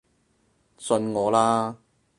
[0.79, 1.77] 信我啦